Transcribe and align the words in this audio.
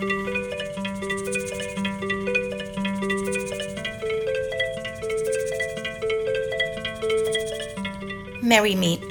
Merry 0.00 0.08
Meet. 8.74 9.02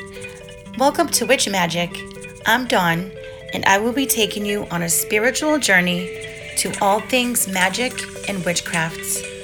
Welcome 0.79 1.09
to 1.09 1.27
Witch 1.27 1.45
Magick. 1.45 2.41
I'm 2.47 2.65
Dawn, 2.65 3.11
and 3.53 3.63
I 3.65 3.77
will 3.77 3.93
be 3.93 4.07
taking 4.07 4.47
you 4.47 4.65
on 4.71 4.81
a 4.81 4.89
spiritual 4.89 5.59
journey 5.59 6.25
to 6.57 6.73
all 6.81 7.01
things 7.01 7.47
magic 7.47 7.93
and 8.27 8.39
witchcrafts. 8.39 9.38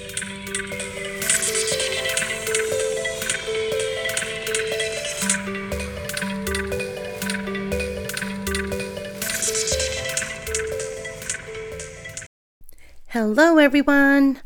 Hello, 13.28 13.58
everyone. 13.58 14.40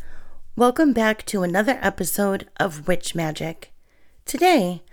Welcome 0.56 0.94
back 0.94 1.26
to 1.26 1.44
another 1.44 1.78
episode 1.82 2.48
of 2.62 2.88
Witch 2.88 3.14
Magick. 3.14 3.66
Today, 4.24 4.84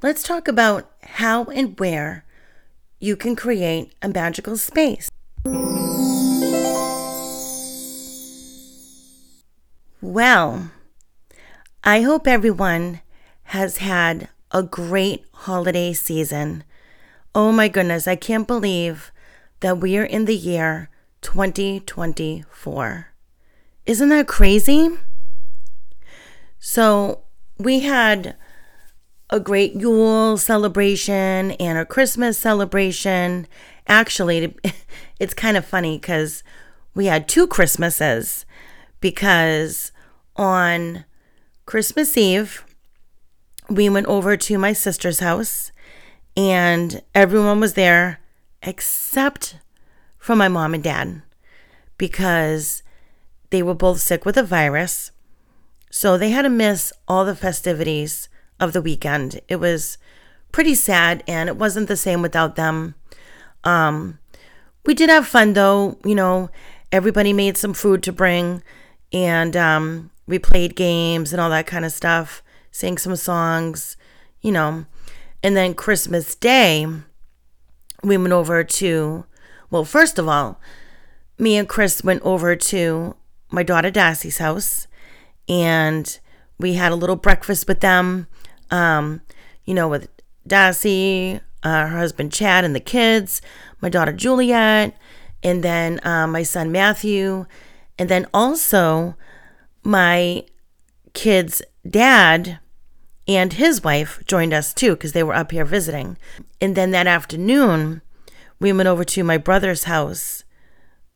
let's 0.00 0.22
talk 0.22 0.46
about 0.46 0.88
how 1.02 1.46
and 1.46 1.76
where 1.80 2.24
you 3.00 3.16
can 3.16 3.34
create 3.34 3.94
a 4.00 4.08
magical 4.08 4.56
space. 4.56 5.10
Well, 10.00 10.70
I 11.82 12.02
hope 12.02 12.28
everyone 12.28 13.00
has 13.42 13.78
had 13.78 14.28
a 14.52 14.62
great 14.62 15.24
holiday 15.34 15.94
season. 15.94 16.62
Oh 17.34 17.50
my 17.50 17.66
goodness, 17.66 18.06
I 18.06 18.14
can't 18.14 18.46
believe 18.46 19.10
that 19.58 19.78
we 19.78 19.98
are 19.98 20.04
in 20.04 20.26
the 20.26 20.36
year 20.36 20.90
2024. 21.22 23.11
Isn't 23.86 24.10
that 24.10 24.28
crazy? 24.28 24.90
So, 26.58 27.24
we 27.58 27.80
had 27.80 28.36
a 29.30 29.40
great 29.40 29.74
Yule 29.74 30.36
celebration 30.36 31.52
and 31.52 31.78
a 31.78 31.86
Christmas 31.86 32.38
celebration. 32.38 33.46
Actually, 33.88 34.54
it's 35.18 35.34
kind 35.34 35.56
of 35.56 35.64
funny 35.64 35.98
because 35.98 36.44
we 36.94 37.06
had 37.06 37.28
two 37.28 37.46
Christmases 37.46 38.44
because 39.00 39.90
on 40.36 41.04
Christmas 41.66 42.16
Eve, 42.16 42.64
we 43.68 43.88
went 43.88 44.06
over 44.06 44.36
to 44.36 44.58
my 44.58 44.72
sister's 44.72 45.20
house 45.20 45.72
and 46.36 47.02
everyone 47.14 47.60
was 47.60 47.74
there 47.74 48.20
except 48.62 49.56
for 50.18 50.36
my 50.36 50.48
mom 50.48 50.74
and 50.74 50.84
dad 50.84 51.22
because 51.98 52.82
they 53.52 53.62
were 53.62 53.74
both 53.74 54.00
sick 54.00 54.24
with 54.24 54.36
a 54.36 54.42
virus. 54.42 55.12
So 55.90 56.16
they 56.16 56.30
had 56.30 56.42
to 56.42 56.48
miss 56.48 56.92
all 57.06 57.24
the 57.24 57.36
festivities 57.36 58.28
of 58.58 58.72
the 58.72 58.80
weekend. 58.82 59.40
It 59.46 59.56
was 59.56 59.98
pretty 60.50 60.74
sad 60.74 61.22
and 61.28 61.48
it 61.50 61.56
wasn't 61.56 61.86
the 61.86 61.96
same 61.96 62.22
without 62.22 62.56
them. 62.56 62.94
Um, 63.62 64.18
we 64.86 64.94
did 64.94 65.10
have 65.10 65.28
fun 65.28 65.52
though, 65.52 65.98
you 66.02 66.14
know, 66.14 66.50
everybody 66.90 67.32
made 67.34 67.58
some 67.58 67.74
food 67.74 68.02
to 68.04 68.12
bring 68.12 68.62
and 69.12 69.54
um, 69.54 70.10
we 70.26 70.38
played 70.38 70.74
games 70.74 71.32
and 71.32 71.40
all 71.40 71.50
that 71.50 71.66
kind 71.66 71.84
of 71.84 71.92
stuff, 71.92 72.42
sang 72.70 72.96
some 72.96 73.16
songs, 73.16 73.98
you 74.40 74.50
know. 74.50 74.86
And 75.42 75.54
then 75.54 75.74
Christmas 75.74 76.34
Day, 76.34 76.86
we 78.02 78.16
went 78.16 78.32
over 78.32 78.64
to, 78.64 79.26
well, 79.70 79.84
first 79.84 80.18
of 80.18 80.26
all, 80.26 80.58
me 81.38 81.56
and 81.56 81.68
Chris 81.68 82.02
went 82.02 82.22
over 82.22 82.56
to 82.56 83.16
my 83.52 83.62
daughter 83.62 83.90
Darcy's 83.90 84.38
house 84.38 84.88
and 85.48 86.18
we 86.58 86.74
had 86.74 86.92
a 86.92 86.96
little 86.96 87.16
breakfast 87.16 87.68
with 87.68 87.80
them 87.80 88.26
um, 88.72 89.20
you 89.64 89.74
know, 89.74 89.86
with 89.86 90.08
Darcy, 90.46 91.38
uh, 91.62 91.86
her 91.86 91.98
husband 91.98 92.32
Chad, 92.32 92.64
and 92.64 92.74
the 92.74 92.80
kids, 92.80 93.40
my 93.80 93.88
daughter 93.88 94.12
Juliet, 94.12 94.96
and 95.42 95.62
then 95.62 96.04
uh, 96.04 96.26
my 96.26 96.42
son 96.42 96.72
Matthew, 96.72 97.46
and 97.98 98.08
then 98.08 98.26
also 98.34 99.14
my 99.84 100.44
kid's 101.12 101.62
dad 101.88 102.58
and 103.28 103.52
his 103.52 103.84
wife 103.84 104.20
joined 104.26 104.52
us 104.52 104.72
too 104.72 104.92
because 104.92 105.12
they 105.12 105.22
were 105.22 105.34
up 105.34 105.52
here 105.52 105.64
visiting. 105.64 106.16
And 106.60 106.74
then 106.74 106.90
that 106.92 107.06
afternoon, 107.06 108.00
we 108.58 108.72
went 108.72 108.88
over 108.88 109.04
to 109.04 109.22
my 109.22 109.36
brother's 109.36 109.84
house 109.84 110.44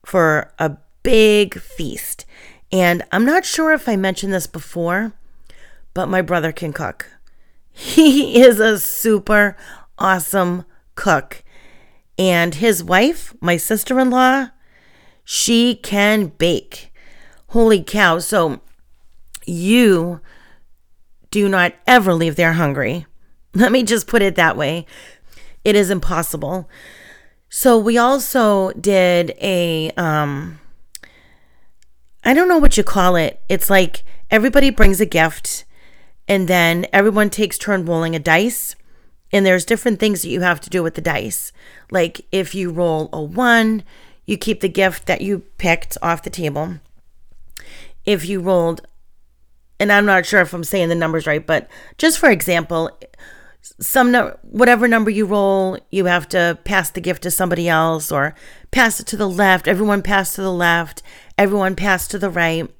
for 0.04 0.52
a 0.58 0.76
big 1.02 1.58
feast. 1.58 2.25
And 2.72 3.04
I'm 3.12 3.24
not 3.24 3.44
sure 3.44 3.72
if 3.72 3.88
I 3.88 3.96
mentioned 3.96 4.32
this 4.32 4.46
before, 4.46 5.12
but 5.94 6.08
my 6.08 6.22
brother 6.22 6.52
can 6.52 6.72
cook. 6.72 7.10
He 7.70 8.40
is 8.40 8.60
a 8.60 8.78
super 8.78 9.56
awesome 9.98 10.64
cook. 10.94 11.42
And 12.18 12.54
his 12.54 12.82
wife, 12.82 13.34
my 13.40 13.56
sister 13.56 14.00
in 14.00 14.10
law, 14.10 14.48
she 15.24 15.74
can 15.74 16.28
bake. 16.38 16.92
Holy 17.48 17.82
cow. 17.82 18.18
So 18.18 18.60
you 19.44 20.20
do 21.30 21.48
not 21.48 21.74
ever 21.86 22.14
leave 22.14 22.36
there 22.36 22.54
hungry. 22.54 23.06
Let 23.54 23.72
me 23.72 23.82
just 23.82 24.06
put 24.06 24.22
it 24.22 24.36
that 24.36 24.56
way. 24.56 24.86
It 25.64 25.76
is 25.76 25.90
impossible. 25.90 26.68
So 27.48 27.78
we 27.78 27.98
also 27.98 28.72
did 28.72 29.34
a 29.40 29.90
um 29.96 30.60
I 32.26 32.34
don't 32.34 32.48
know 32.48 32.58
what 32.58 32.76
you 32.76 32.82
call 32.82 33.16
it. 33.16 33.40
It's 33.48 33.70
like 33.70 34.02
everybody 34.30 34.70
brings 34.70 35.00
a 35.00 35.06
gift 35.06 35.64
and 36.26 36.48
then 36.48 36.86
everyone 36.92 37.30
takes 37.30 37.56
turn 37.56 37.84
rolling 37.84 38.16
a 38.16 38.18
dice 38.18 38.74
and 39.32 39.44
there's 39.44 39.64
different 39.64 40.00
things 40.00 40.22
that 40.22 40.28
you 40.28 40.40
have 40.40 40.60
to 40.60 40.70
do 40.70 40.82
with 40.82 40.94
the 40.94 41.00
dice 41.00 41.52
like 41.90 42.22
if 42.32 42.54
you 42.54 42.70
roll 42.70 43.08
a 43.12 43.22
one 43.22 43.84
you 44.24 44.36
keep 44.36 44.60
the 44.60 44.68
gift 44.68 45.06
that 45.06 45.20
you 45.20 45.40
picked 45.58 45.96
off 46.02 46.22
the 46.22 46.30
table 46.30 46.76
if 48.04 48.26
you 48.26 48.40
rolled 48.40 48.86
and 49.78 49.92
i'm 49.92 50.06
not 50.06 50.26
sure 50.26 50.40
if 50.40 50.52
i'm 50.52 50.64
saying 50.64 50.88
the 50.88 50.94
numbers 50.94 51.26
right 51.26 51.46
but 51.46 51.68
just 51.98 52.18
for 52.18 52.30
example 52.30 52.90
some 53.80 54.10
no, 54.10 54.38
whatever 54.42 54.86
number 54.88 55.10
you 55.10 55.26
roll 55.26 55.78
you 55.90 56.06
have 56.06 56.28
to 56.28 56.58
pass 56.64 56.90
the 56.90 57.00
gift 57.00 57.22
to 57.22 57.30
somebody 57.30 57.68
else 57.68 58.12
or 58.12 58.34
pass 58.70 59.00
it 59.00 59.06
to 59.06 59.16
the 59.16 59.28
left 59.28 59.68
everyone 59.68 60.02
pass 60.02 60.34
to 60.34 60.40
the 60.40 60.52
left 60.52 61.02
everyone 61.38 61.76
pass 61.76 62.06
to 62.08 62.18
the 62.18 62.30
right 62.30 62.70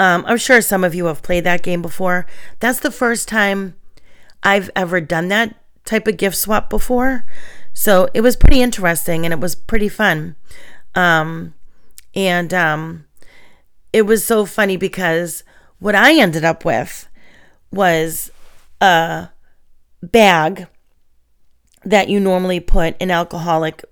um, 0.00 0.24
I'm 0.26 0.38
sure 0.38 0.62
some 0.62 0.82
of 0.82 0.94
you 0.94 1.04
have 1.06 1.22
played 1.22 1.44
that 1.44 1.62
game 1.62 1.82
before. 1.82 2.24
That's 2.58 2.80
the 2.80 2.90
first 2.90 3.28
time 3.28 3.74
I've 4.42 4.70
ever 4.74 4.98
done 4.98 5.28
that 5.28 5.54
type 5.84 6.08
of 6.08 6.16
gift 6.16 6.36
swap 6.36 6.70
before. 6.70 7.26
So 7.74 8.08
it 8.14 8.22
was 8.22 8.34
pretty 8.34 8.62
interesting 8.62 9.26
and 9.26 9.34
it 9.34 9.40
was 9.40 9.54
pretty 9.54 9.90
fun. 9.90 10.36
Um, 10.94 11.52
and 12.14 12.54
um, 12.54 13.04
it 13.92 14.02
was 14.02 14.24
so 14.24 14.46
funny 14.46 14.78
because 14.78 15.44
what 15.80 15.94
I 15.94 16.18
ended 16.18 16.46
up 16.46 16.64
with 16.64 17.06
was 17.70 18.30
a 18.80 19.28
bag 20.02 20.66
that 21.84 22.08
you 22.08 22.20
normally 22.20 22.60
put 22.60 22.96
an 23.00 23.10
alcoholic 23.10 23.84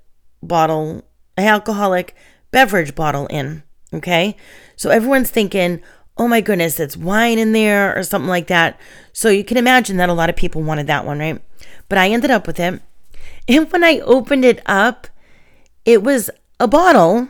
bottle, 0.42 1.04
an 1.36 1.44
alcoholic 1.46 2.14
beverage 2.50 2.94
bottle 2.94 3.26
in. 3.28 3.62
Okay. 3.92 4.36
So 4.76 4.90
everyone's 4.90 5.30
thinking, 5.30 5.80
oh 6.16 6.28
my 6.28 6.40
goodness, 6.40 6.80
it's 6.80 6.96
wine 6.96 7.38
in 7.38 7.52
there 7.52 7.96
or 7.96 8.02
something 8.02 8.28
like 8.28 8.48
that. 8.48 8.78
So 9.12 9.28
you 9.28 9.44
can 9.44 9.56
imagine 9.56 9.96
that 9.96 10.08
a 10.08 10.14
lot 10.14 10.28
of 10.28 10.36
people 10.36 10.62
wanted 10.62 10.86
that 10.88 11.06
one, 11.06 11.18
right? 11.18 11.40
But 11.88 11.98
I 11.98 12.10
ended 12.10 12.30
up 12.30 12.46
with 12.46 12.60
it. 12.60 12.82
And 13.46 13.72
when 13.72 13.84
I 13.84 14.00
opened 14.00 14.44
it 14.44 14.60
up, 14.66 15.06
it 15.84 16.02
was 16.02 16.30
a 16.60 16.68
bottle, 16.68 17.28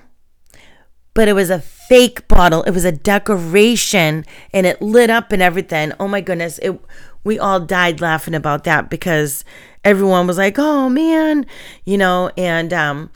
but 1.15 1.29
it 1.29 1.35
was 1.35 1.51
a 1.51 1.61
fake 1.89 2.29
bottle. 2.29 2.63
It 2.65 2.73
was 2.73 2.85
a 2.85 2.93
decoration 2.93 4.25
and 4.53 4.67
it 4.67 4.83
lit 4.83 5.11
up 5.11 5.33
and 5.33 5.43
everything. 5.43 5.93
Oh 5.99 6.09
my 6.09 6.21
goodness. 6.21 6.59
It 6.59 6.81
we 7.25 7.39
all 7.39 7.61
died 7.61 8.01
laughing 8.01 8.35
about 8.35 8.65
that 8.65 8.89
because 8.89 9.45
everyone 9.85 10.27
was 10.27 10.39
like, 10.39 10.59
"Oh 10.59 10.89
man," 10.89 11.47
you 11.85 11.99
know, 11.99 12.31
and 12.37 12.73
um 12.73 13.11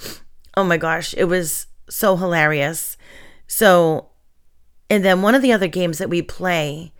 oh 0.56 0.64
my 0.64 0.76
gosh, 0.76 1.14
it 1.16 1.24
was 1.24 1.66
so 1.88 2.16
hilarious. 2.16 2.96
So 3.46 4.08
and 4.90 5.04
then 5.04 5.22
one 5.22 5.34
of 5.34 5.42
the 5.42 5.52
other 5.52 5.68
games 5.68 5.98
that 5.98 6.10
we 6.10 6.22
play 6.22 6.92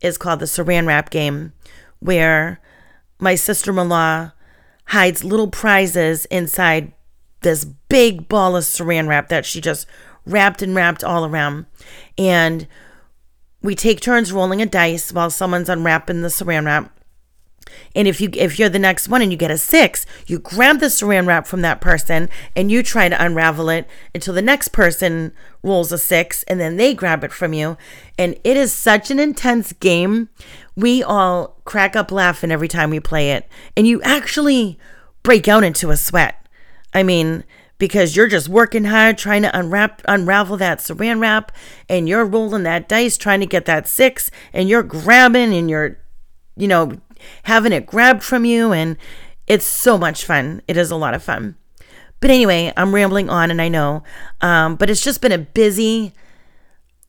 is 0.00 0.18
called 0.18 0.40
the 0.40 0.46
Saran 0.46 0.86
Wrap 0.86 1.10
game, 1.10 1.52
where 2.00 2.60
my 3.18 3.34
sister 3.34 3.70
in 3.70 3.88
law 3.88 4.32
hides 4.86 5.24
little 5.24 5.48
prizes 5.48 6.24
inside 6.26 6.92
this 7.40 7.64
big 7.64 8.28
ball 8.28 8.56
of 8.56 8.64
saran 8.64 9.08
wrap 9.08 9.28
that 9.28 9.46
she 9.46 9.60
just 9.60 9.86
wrapped 10.28 10.62
and 10.62 10.74
wrapped 10.74 11.02
all 11.02 11.24
around. 11.24 11.66
And 12.16 12.66
we 13.62 13.74
take 13.74 14.00
turns 14.00 14.32
rolling 14.32 14.62
a 14.62 14.66
dice 14.66 15.12
while 15.12 15.30
someone's 15.30 15.68
unwrapping 15.68 16.22
the 16.22 16.28
saran 16.28 16.66
wrap. 16.66 16.94
And 17.94 18.08
if 18.08 18.20
you 18.20 18.30
if 18.32 18.58
you're 18.58 18.68
the 18.68 18.78
next 18.78 19.08
one 19.08 19.22
and 19.22 19.30
you 19.30 19.38
get 19.38 19.50
a 19.50 19.58
six, 19.58 20.06
you 20.26 20.38
grab 20.38 20.80
the 20.80 20.86
saran 20.86 21.26
wrap 21.26 21.46
from 21.46 21.62
that 21.62 21.80
person 21.80 22.28
and 22.56 22.70
you 22.70 22.82
try 22.82 23.08
to 23.08 23.24
unravel 23.24 23.68
it 23.68 23.86
until 24.14 24.34
the 24.34 24.42
next 24.42 24.68
person 24.68 25.32
rolls 25.62 25.92
a 25.92 25.98
six 25.98 26.44
and 26.44 26.60
then 26.60 26.76
they 26.76 26.94
grab 26.94 27.24
it 27.24 27.32
from 27.32 27.52
you. 27.52 27.76
And 28.18 28.38
it 28.44 28.56
is 28.56 28.72
such 28.72 29.10
an 29.10 29.18
intense 29.18 29.72
game. 29.72 30.28
We 30.76 31.02
all 31.02 31.60
crack 31.64 31.96
up 31.96 32.10
laughing 32.10 32.50
every 32.50 32.68
time 32.68 32.90
we 32.90 33.00
play 33.00 33.32
it. 33.32 33.48
And 33.76 33.86
you 33.86 34.00
actually 34.02 34.78
break 35.22 35.48
out 35.48 35.64
into 35.64 35.90
a 35.90 35.96
sweat. 35.96 36.46
I 36.94 37.02
mean, 37.02 37.44
because 37.78 38.16
you're 38.16 38.28
just 38.28 38.48
working 38.48 38.84
hard 38.84 39.16
trying 39.16 39.42
to 39.42 39.58
unwrap 39.58 40.02
unravel 40.06 40.56
that 40.56 40.78
saran 40.78 41.20
wrap 41.20 41.52
and 41.88 42.08
you're 42.08 42.24
rolling 42.24 42.64
that 42.64 42.88
dice 42.88 43.16
trying 43.16 43.40
to 43.40 43.46
get 43.46 43.64
that 43.64 43.88
six 43.88 44.30
and 44.52 44.68
you're 44.68 44.82
grabbing 44.82 45.54
and 45.54 45.70
you're 45.70 45.98
you 46.56 46.68
know 46.68 46.92
having 47.44 47.72
it 47.72 47.86
grabbed 47.86 48.22
from 48.22 48.44
you 48.44 48.72
and 48.72 48.96
it's 49.46 49.64
so 49.64 49.96
much 49.96 50.26
fun. 50.26 50.60
It 50.68 50.76
is 50.76 50.90
a 50.90 50.96
lot 50.96 51.14
of 51.14 51.22
fun. 51.22 51.56
But 52.20 52.30
anyway 52.30 52.72
i'm 52.76 52.94
rambling 52.94 53.30
on 53.30 53.50
and 53.50 53.62
i 53.62 53.68
know 53.68 54.02
um, 54.40 54.74
but 54.76 54.90
it's 54.90 55.02
just 55.02 55.20
been 55.20 55.32
a 55.32 55.38
busy 55.38 56.12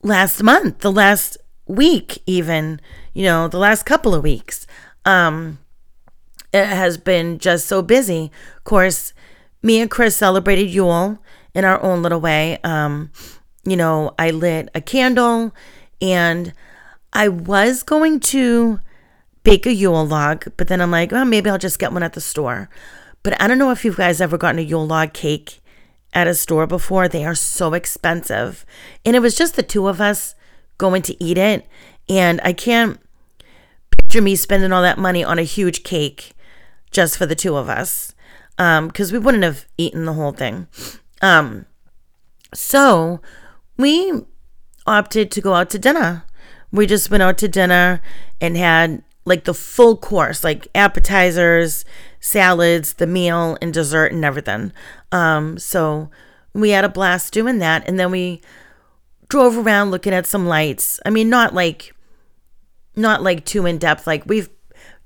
last 0.02 0.42
month 0.42 0.78
the 0.78 0.92
last 0.92 1.36
week 1.66 2.22
even 2.26 2.80
you 3.12 3.24
know 3.24 3.48
the 3.48 3.58
last 3.58 3.84
couple 3.84 4.14
of 4.14 4.22
weeks. 4.22 4.66
Um, 5.04 5.58
it 6.52 6.66
has 6.66 6.98
been 6.98 7.38
just 7.38 7.66
so 7.66 7.80
busy. 7.80 8.30
Of 8.56 8.64
course 8.64 9.12
me 9.62 9.80
and 9.80 9.90
Chris 9.90 10.16
celebrated 10.16 10.70
Yule 10.70 11.18
in 11.54 11.64
our 11.64 11.80
own 11.82 12.02
little 12.02 12.20
way. 12.20 12.58
Um, 12.64 13.10
you 13.64 13.76
know, 13.76 14.14
I 14.18 14.30
lit 14.30 14.68
a 14.74 14.80
candle 14.80 15.54
and 16.00 16.52
I 17.12 17.28
was 17.28 17.82
going 17.82 18.20
to 18.20 18.80
bake 19.42 19.66
a 19.66 19.74
Yule 19.74 20.06
log, 20.06 20.52
but 20.56 20.68
then 20.68 20.80
I'm 20.80 20.90
like, 20.90 21.12
well, 21.12 21.24
maybe 21.24 21.50
I'll 21.50 21.58
just 21.58 21.78
get 21.78 21.92
one 21.92 22.02
at 22.02 22.14
the 22.14 22.20
store. 22.20 22.68
But 23.22 23.40
I 23.40 23.46
don't 23.46 23.58
know 23.58 23.70
if 23.70 23.84
you 23.84 23.92
guys 23.92 24.20
ever 24.20 24.38
gotten 24.38 24.58
a 24.58 24.62
Yule 24.62 24.86
log 24.86 25.12
cake 25.12 25.60
at 26.12 26.26
a 26.26 26.34
store 26.34 26.66
before. 26.66 27.08
They 27.08 27.24
are 27.24 27.34
so 27.34 27.74
expensive. 27.74 28.64
And 29.04 29.14
it 29.14 29.20
was 29.20 29.36
just 29.36 29.56
the 29.56 29.62
two 29.62 29.88
of 29.88 30.00
us 30.00 30.34
going 30.78 31.02
to 31.02 31.22
eat 31.22 31.36
it. 31.36 31.66
And 32.08 32.40
I 32.42 32.52
can't 32.52 32.98
picture 33.90 34.22
me 34.22 34.36
spending 34.36 34.72
all 34.72 34.82
that 34.82 34.98
money 34.98 35.22
on 35.22 35.38
a 35.38 35.42
huge 35.42 35.82
cake 35.82 36.32
just 36.90 37.18
for 37.18 37.26
the 37.26 37.36
two 37.36 37.56
of 37.56 37.68
us 37.68 38.14
because 38.60 39.10
um, 39.10 39.12
we 39.14 39.18
wouldn't 39.18 39.42
have 39.42 39.64
eaten 39.78 40.04
the 40.04 40.12
whole 40.12 40.32
thing. 40.32 40.66
Um, 41.22 41.64
so 42.52 43.22
we 43.78 44.12
opted 44.86 45.30
to 45.30 45.40
go 45.40 45.54
out 45.54 45.70
to 45.70 45.78
dinner. 45.78 46.24
We 46.70 46.86
just 46.86 47.10
went 47.10 47.22
out 47.22 47.38
to 47.38 47.48
dinner 47.48 48.02
and 48.38 48.58
had 48.58 49.02
like 49.24 49.44
the 49.44 49.54
full 49.54 49.96
course, 49.96 50.44
like 50.44 50.68
appetizers, 50.74 51.86
salads, 52.20 52.94
the 52.94 53.06
meal, 53.06 53.56
and 53.62 53.72
dessert 53.72 54.12
and 54.12 54.26
everything. 54.26 54.72
Um, 55.10 55.58
so 55.58 56.10
we 56.52 56.70
had 56.70 56.84
a 56.84 56.90
blast 56.90 57.32
doing 57.32 57.60
that. 57.60 57.88
And 57.88 57.98
then 57.98 58.10
we 58.10 58.42
drove 59.28 59.56
around 59.56 59.90
looking 59.90 60.12
at 60.12 60.26
some 60.26 60.46
lights. 60.46 61.00
I 61.06 61.10
mean, 61.10 61.30
not 61.30 61.54
like, 61.54 61.94
not 62.94 63.22
like 63.22 63.46
too 63.46 63.64
in 63.64 63.78
depth. 63.78 64.06
Like 64.06 64.26
we've 64.26 64.50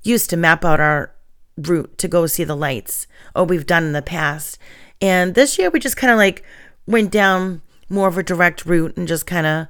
used 0.03 0.29
to 0.31 0.37
map 0.37 0.65
out 0.65 0.81
our 0.81 1.14
route 1.57 1.97
to 1.97 2.07
go 2.07 2.27
see 2.27 2.43
the 2.43 2.55
lights 2.55 3.07
or 3.35 3.45
we've 3.45 3.65
done 3.65 3.83
in 3.83 3.93
the 3.93 4.01
past. 4.01 4.57
And 5.01 5.35
this 5.35 5.57
year 5.57 5.69
we 5.69 5.79
just 5.79 5.97
kind 5.97 6.11
of 6.11 6.17
like 6.17 6.43
went 6.85 7.11
down 7.11 7.61
more 7.89 8.07
of 8.07 8.17
a 8.17 8.23
direct 8.23 8.65
route 8.65 8.95
and 8.97 9.07
just 9.07 9.25
kind 9.25 9.45
of, 9.45 9.67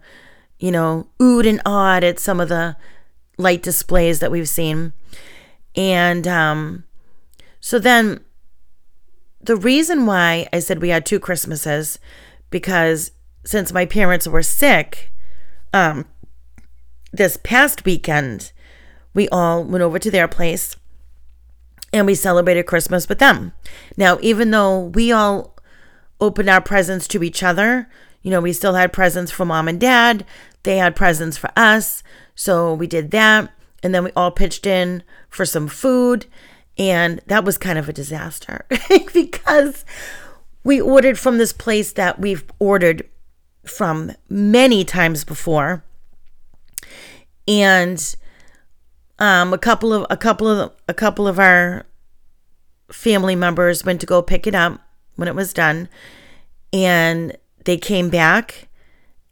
you 0.60 0.72
know, 0.72 1.08
oohed 1.20 1.48
and 1.48 1.62
awed 1.66 2.04
at 2.04 2.20
some 2.20 2.40
of 2.40 2.50
the 2.50 2.76
light 3.38 3.62
displays 3.62 4.20
that 4.20 4.32
we've 4.32 4.50
seen. 4.50 4.94
And 5.76 6.28
um, 6.28 6.86
so 7.60 7.80
then 7.80 8.22
the 9.42 9.56
reason 9.56 10.06
why 10.06 10.48
I 10.54 10.60
said 10.60 10.82
we 10.82 10.90
had 10.90 11.06
two 11.06 11.20
Christmases, 11.20 12.00
because 12.50 13.12
since 13.46 13.74
my 13.74 13.86
parents 13.86 14.28
were 14.28 14.42
sick, 14.42 15.12
um, 15.74 16.06
this 17.12 17.38
past 17.44 17.86
weekend, 17.86 18.52
we 19.14 19.30
all 19.30 19.64
went 19.64 19.84
over 19.84 20.00
to 20.00 20.12
their 20.12 20.28
place 20.28 20.76
and 21.96 22.06
we 22.06 22.14
celebrated 22.14 22.66
Christmas 22.66 23.08
with 23.08 23.20
them. 23.20 23.54
Now, 23.96 24.18
even 24.20 24.52
though 24.52 24.80
we 24.80 25.14
all 25.14 25.56
opened 26.20 26.50
our 26.50 26.60
presents 26.60 27.08
to 27.08 27.24
each 27.24 27.42
other, 27.42 27.90
you 28.22 28.30
know, 28.30 28.42
we 28.42 28.52
still 28.52 28.74
had 28.74 28.92
presents 28.92 29.32
for 29.32 29.46
mom 29.46 29.70
and 29.70 29.80
dad, 29.80 30.26
they 30.64 30.76
had 30.76 30.94
presents 30.94 31.38
for 31.38 31.50
us. 31.56 32.04
So 32.36 32.74
we 32.74 32.86
did 32.86 33.12
that. 33.12 33.50
And 33.82 33.96
then 33.96 34.04
we 34.04 34.12
all 34.14 34.30
pitched 34.30 34.66
in 34.66 35.04
for 35.30 35.46
some 35.46 35.70
food. 35.70 36.26
And 36.78 37.22
that 37.28 37.46
was 37.46 37.58
kind 37.58 37.80
of 37.80 37.88
a 37.88 37.94
disaster 37.94 38.66
because 39.14 39.86
we 40.66 40.82
ordered 40.82 41.18
from 41.18 41.38
this 41.38 41.54
place 41.54 41.94
that 41.94 42.20
we've 42.20 42.44
ordered 42.60 43.08
from 43.66 44.12
many 44.28 44.84
times 44.84 45.24
before. 45.24 45.86
And 47.48 48.16
um, 49.20 49.54
a 49.54 49.58
couple 49.58 49.94
of 49.94 50.06
a 50.10 50.18
couple 50.18 50.48
of 50.48 50.72
a 50.88 50.94
couple 50.94 51.28
of 51.28 51.40
our 51.40 51.86
family 52.92 53.36
members 53.36 53.86
went 53.86 54.02
to 54.02 54.06
go 54.06 54.22
pick 54.22 54.46
it 54.46 54.56
up 54.56 54.80
when 55.16 55.28
it 55.28 55.36
was 55.36 55.54
done, 55.54 55.90
and 56.74 57.38
they 57.64 57.78
came 57.78 58.10
back, 58.10 58.68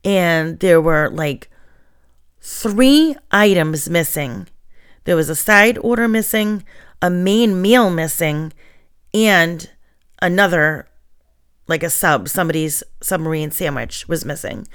and 0.03 0.59
there 0.59 0.81
were 0.81 1.09
like 1.09 1.49
three 2.39 3.15
items 3.31 3.89
missing. 3.89 4.47
There 5.05 5.15
was 5.15 5.29
a 5.29 5.35
side 5.35 5.77
order 5.79 6.07
missing, 6.07 6.63
a 7.01 7.09
main 7.09 7.61
meal 7.61 7.89
missing, 7.89 8.53
and 9.13 9.69
another 10.21 10.87
like 11.67 11.83
a 11.83 11.89
sub, 11.89 12.27
somebody's 12.27 12.83
submarine 13.01 13.51
sandwich 13.51 14.07
was 14.07 14.25
missing. 14.25 14.67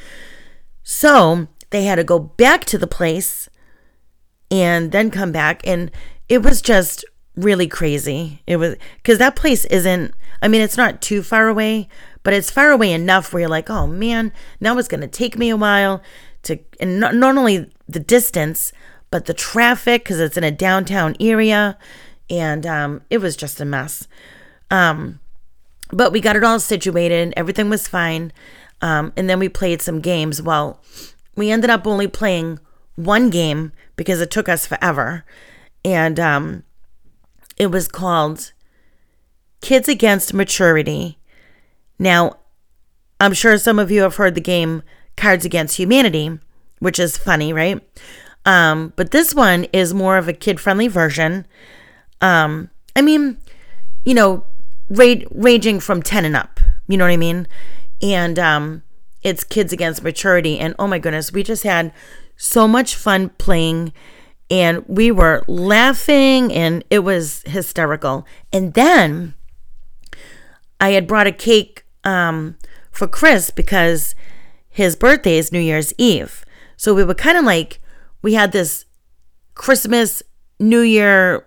So 0.82 1.48
they 1.70 1.84
had 1.84 1.96
to 1.96 2.04
go 2.04 2.18
back 2.18 2.64
to 2.66 2.78
the 2.78 2.86
place 2.86 3.48
and 4.50 4.92
then 4.92 5.10
come 5.10 5.32
back. 5.32 5.66
And 5.66 5.90
it 6.28 6.42
was 6.42 6.60
just 6.60 7.04
really 7.36 7.68
crazy. 7.68 8.42
It 8.46 8.56
was 8.56 8.76
because 8.96 9.18
that 9.18 9.36
place 9.36 9.64
isn't, 9.66 10.14
I 10.42 10.48
mean, 10.48 10.60
it's 10.60 10.76
not 10.76 11.00
too 11.00 11.22
far 11.22 11.48
away, 11.48 11.88
but 12.22 12.34
it's 12.34 12.50
far 12.50 12.70
away 12.70 12.92
enough 12.92 13.32
where 13.32 13.40
you're 13.40 13.48
like, 13.48 13.70
oh 13.70 13.86
man, 13.86 14.32
now 14.60 14.76
it's 14.78 14.88
going 14.88 15.00
to 15.00 15.08
take 15.08 15.38
me 15.38 15.50
a 15.50 15.56
while 15.56 16.02
to, 16.42 16.58
and 16.80 17.00
not, 17.00 17.14
not 17.14 17.36
only 17.36 17.70
the 17.88 18.00
distance, 18.00 18.72
but 19.10 19.24
the 19.24 19.34
traffic 19.34 20.04
because 20.04 20.20
it's 20.20 20.36
in 20.36 20.44
a 20.44 20.50
downtown 20.50 21.16
area. 21.20 21.78
And 22.30 22.66
um, 22.66 23.02
it 23.08 23.18
was 23.18 23.36
just 23.36 23.60
a 23.60 23.64
mess. 23.64 24.06
Um, 24.70 25.20
but 25.90 26.12
we 26.12 26.20
got 26.20 26.36
it 26.36 26.44
all 26.44 26.60
situated, 26.60 27.32
everything 27.36 27.70
was 27.70 27.88
fine. 27.88 28.32
Um, 28.82 29.12
and 29.16 29.28
then 29.28 29.38
we 29.38 29.48
played 29.48 29.80
some 29.80 30.00
games. 30.00 30.42
Well, 30.42 30.80
we 31.34 31.50
ended 31.50 31.70
up 31.70 31.86
only 31.86 32.06
playing 32.06 32.60
one 32.98 33.30
game 33.30 33.72
because 33.96 34.20
it 34.20 34.30
took 34.30 34.48
us 34.48 34.66
forever. 34.66 35.24
And 35.84 36.18
um, 36.18 36.64
it 37.56 37.68
was 37.68 37.88
called 37.88 38.52
Kids 39.60 39.88
Against 39.88 40.34
Maturity. 40.34 41.18
Now, 41.98 42.38
I'm 43.20 43.32
sure 43.32 43.56
some 43.56 43.78
of 43.78 43.90
you 43.90 44.02
have 44.02 44.16
heard 44.16 44.34
the 44.34 44.40
game 44.40 44.82
Cards 45.16 45.44
Against 45.44 45.76
Humanity, 45.76 46.38
which 46.80 46.98
is 46.98 47.16
funny, 47.16 47.52
right? 47.52 47.80
Um, 48.44 48.92
but 48.96 49.12
this 49.12 49.34
one 49.34 49.64
is 49.72 49.94
more 49.94 50.16
of 50.16 50.28
a 50.28 50.32
kid 50.32 50.58
friendly 50.58 50.88
version. 50.88 51.46
Um, 52.20 52.70
I 52.96 53.02
mean, 53.02 53.38
you 54.04 54.14
know, 54.14 54.44
ra- 54.88 55.24
ranging 55.30 55.80
from 55.80 56.02
10 56.02 56.24
and 56.24 56.36
up, 56.36 56.60
you 56.88 56.96
know 56.96 57.04
what 57.04 57.12
I 57.12 57.16
mean? 57.16 57.46
And 58.02 58.38
um, 58.38 58.82
it's 59.22 59.44
Kids 59.44 59.72
Against 59.72 60.02
Maturity. 60.02 60.58
And 60.58 60.74
oh 60.78 60.86
my 60.86 60.98
goodness, 60.98 61.32
we 61.32 61.42
just 61.42 61.62
had 61.62 61.92
so 62.38 62.66
much 62.66 62.94
fun 62.94 63.28
playing 63.30 63.92
and 64.50 64.82
we 64.86 65.10
were 65.10 65.44
laughing 65.46 66.52
and 66.52 66.82
it 66.88 67.00
was 67.00 67.42
hysterical. 67.46 68.26
And 68.52 68.72
then 68.72 69.34
I 70.80 70.90
had 70.90 71.06
brought 71.06 71.26
a 71.26 71.32
cake 71.32 71.84
um, 72.04 72.56
for 72.90 73.06
Chris 73.06 73.50
because 73.50 74.14
his 74.70 74.96
birthday 74.96 75.36
is 75.36 75.52
New 75.52 75.58
Year's 75.58 75.92
Eve. 75.98 76.44
So 76.76 76.94
we 76.94 77.04
were 77.04 77.14
kind 77.14 77.36
of 77.36 77.44
like, 77.44 77.80
we 78.22 78.34
had 78.34 78.52
this 78.52 78.86
Christmas, 79.54 80.22
New 80.60 80.80
Year, 80.80 81.44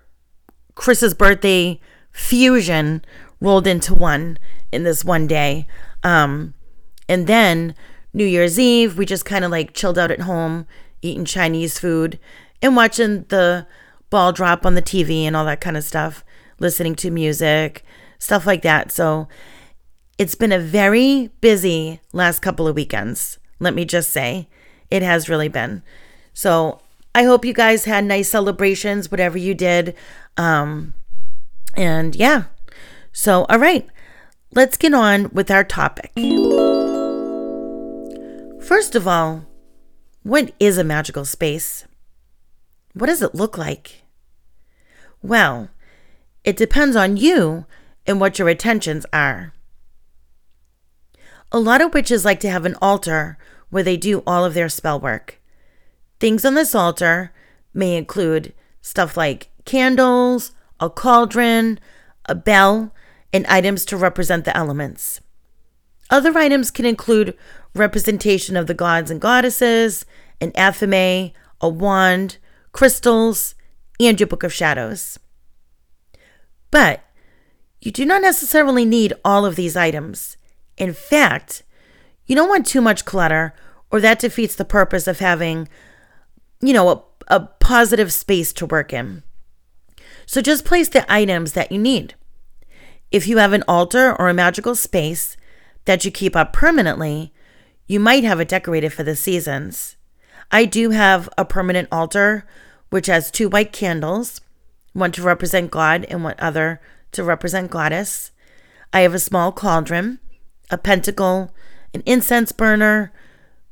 Chris's 0.76 1.14
birthday 1.14 1.80
fusion 2.12 3.04
rolled 3.40 3.66
into 3.66 3.96
one 3.96 4.38
in 4.72 4.84
this 4.84 5.06
one 5.06 5.26
day. 5.26 5.66
Um, 6.04 6.54
and 7.08 7.26
then 7.28 7.76
New 8.14 8.26
Year's 8.26 8.60
Eve, 8.60 8.98
we 8.98 9.06
just 9.06 9.26
kind 9.26 9.46
of 9.46 9.52
like 9.52 9.74
chilled 9.74 9.98
out 9.98 10.12
at 10.12 10.22
home, 10.22 10.68
eating 11.02 11.26
Chinese 11.26 11.80
food 11.80 12.20
and 12.62 12.76
watching 12.76 13.26
the 13.30 13.66
ball 14.10 14.32
drop 14.32 14.66
on 14.66 14.76
the 14.76 14.82
TV 14.82 15.24
and 15.24 15.36
all 15.36 15.46
that 15.46 15.62
kind 15.62 15.78
of 15.78 15.84
stuff, 15.84 16.24
listening 16.60 16.96
to 16.96 17.10
music, 17.10 17.84
stuff 18.20 18.46
like 18.46 18.62
that. 18.62 18.92
So 18.92 19.28
it's 20.18 20.36
been 20.36 20.52
a 20.52 20.60
very 20.60 21.30
busy 21.40 22.00
last 22.14 22.40
couple 22.40 22.68
of 22.68 22.76
weekends. 22.76 23.40
Let 23.60 23.74
me 23.74 23.86
just 23.86 24.12
say, 24.12 24.48
it 24.90 25.02
has 25.02 25.30
really 25.30 25.48
been. 25.48 25.82
So 26.34 26.82
I 27.16 27.24
hope 27.24 27.46
you 27.46 27.54
guys 27.54 27.86
had 27.86 28.04
nice 28.06 28.30
celebrations, 28.30 29.10
whatever 29.10 29.38
you 29.38 29.54
did. 29.56 29.96
Um, 30.38 30.94
and 31.76 32.16
yeah. 32.16 32.44
So, 33.14 33.46
all 33.46 33.60
right, 33.60 33.88
let's 34.54 34.78
get 34.78 34.94
on 34.94 35.30
with 35.34 35.50
our 35.50 35.64
topic. 35.64 36.12
First 38.72 38.96
of 38.96 39.06
all, 39.06 39.46
what 40.24 40.54
is 40.58 40.78
a 40.78 40.86
magical 40.86 41.26
space? 41.26 41.86
What 42.94 43.08
does 43.08 43.22
it 43.22 43.36
look 43.36 43.58
like? 43.58 44.04
Well, 45.22 45.68
it 46.46 46.56
depends 46.56 46.96
on 46.96 47.18
you 47.18 47.66
and 48.08 48.22
what 48.22 48.40
your 48.40 48.48
intentions 48.48 49.06
are. 49.12 49.52
A 51.52 51.60
lot 51.60 51.82
of 51.82 51.94
witches 51.94 52.24
like 52.24 52.40
to 52.40 52.50
have 52.50 52.64
an 52.64 52.78
altar 52.82 53.38
where 53.72 53.84
they 53.84 53.98
do 53.98 54.24
all 54.26 54.46
of 54.46 54.54
their 54.54 54.70
spell 54.70 55.02
work. 55.02 55.42
Things 56.22 56.46
on 56.46 56.54
this 56.54 56.74
altar 56.74 57.34
may 57.74 57.98
include 57.98 58.54
stuff 58.80 59.18
like 59.18 59.50
candles, 59.66 60.54
a 60.80 60.90
cauldron, 60.90 61.78
a 62.26 62.36
bell, 62.36 62.96
and 63.34 63.46
items 63.48 63.84
to 63.84 63.98
represent 63.98 64.46
the 64.46 64.56
elements. 64.56 65.20
Other 66.10 66.38
items 66.38 66.72
can 66.72 66.86
include 66.86 67.38
representation 67.74 68.58
of 68.58 68.68
the 68.68 68.74
gods 68.74 69.10
and 69.12 69.22
goddesses, 69.22 70.06
an 70.40 70.52
athame, 70.52 71.34
a 71.60 71.70
wand, 71.70 72.38
crystals, 72.72 73.56
and 74.00 74.20
your 74.20 74.28
Book 74.28 74.44
of 74.44 74.54
Shadows. 74.54 75.20
But 76.72 77.04
you 77.80 77.92
do 77.92 78.06
not 78.06 78.22
necessarily 78.22 78.86
need 78.86 79.14
all 79.24 79.46
of 79.46 79.56
these 79.56 79.76
items. 79.76 80.38
In 80.78 80.94
fact, 80.94 81.64
you 82.26 82.36
don't 82.36 82.50
want 82.50 82.66
too 82.66 82.82
much 82.82 83.06
clutter, 83.06 83.54
or 83.92 84.00
that 84.00 84.20
defeats 84.20 84.56
the 84.56 84.66
purpose 84.66 85.08
of 85.08 85.20
having, 85.20 85.68
you 86.62 86.74
know, 86.74 86.90
a, 86.90 87.36
a 87.36 87.40
positive 87.60 88.14
space 88.14 88.54
to 88.54 88.66
work 88.66 88.94
in. 88.94 89.24
So 90.26 90.42
just 90.42 90.66
place 90.66 90.90
the 90.90 91.12
items 91.12 91.54
that 91.54 91.72
you 91.72 91.78
need. 91.78 92.16
If 93.12 93.28
you 93.28 93.38
have 93.38 93.52
an 93.52 93.64
altar 93.68 94.16
or 94.18 94.30
a 94.30 94.34
magical 94.34 94.76
space 94.76 95.36
that 95.86 96.06
you 96.06 96.12
keep 96.12 96.36
up 96.36 96.54
permanently, 96.54 97.34
you 97.92 98.00
might 98.00 98.24
have 98.24 98.40
it 98.40 98.48
decorated 98.48 98.94
for 98.94 99.04
the 99.04 99.18
seasons. 99.18 99.98
I 100.50 100.64
do 100.64 100.92
have 100.92 101.28
a 101.38 101.44
permanent 101.44 101.90
altar 101.92 102.46
which 102.90 103.08
has 103.08 103.30
two 103.30 103.50
white 103.50 103.74
candles, 103.74 104.40
one 104.94 105.12
to 105.12 105.22
represent 105.22 105.72
God 105.72 106.06
and 106.06 106.24
one 106.24 106.36
other 106.40 106.80
to 107.12 107.22
represent 107.22 107.70
Goddess. 107.70 108.32
I 108.94 109.02
have 109.02 109.14
a 109.14 109.20
small 109.20 109.52
cauldron, 109.52 110.20
a 110.70 110.78
pentacle, 110.78 111.54
an 111.94 112.02
incense 112.06 112.54
burner, 112.54 113.12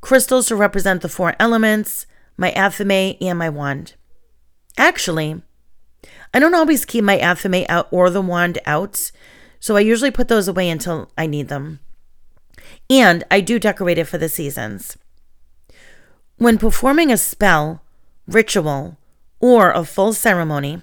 crystals 0.02 0.48
to 0.48 0.56
represent 0.58 1.02
the 1.02 1.08
four 1.08 1.34
elements, 1.40 2.06
my 2.36 2.52
athame, 2.52 3.16
and 3.22 3.40
my 3.40 3.48
wand. 3.48 3.94
Actually, 4.78 5.42
I 6.34 6.40
don't 6.40 6.56
always 6.56 6.84
keep 6.84 7.06
my 7.06 7.20
athame 7.20 7.66
out 7.70 7.88
or 7.90 8.10
the 8.10 8.22
wand 8.22 8.60
out, 8.66 9.14
so 9.62 9.78
I 9.78 9.80
usually 9.80 10.12
put 10.12 10.28
those 10.28 10.50
away 10.50 10.70
until 10.70 11.10
I 11.18 11.26
need 11.26 11.48
them. 11.48 11.80
And 12.90 13.24
I 13.30 13.42
do 13.42 13.60
decorate 13.60 13.98
it 13.98 14.06
for 14.06 14.18
the 14.18 14.30
seasons. 14.30 14.98
When 16.38 16.58
performing 16.58 17.12
a 17.12 17.18
spell, 17.18 17.82
ritual, 18.28 18.98
or 19.40 19.72
a 19.72 19.84
full 19.84 20.14
ceremony, 20.14 20.82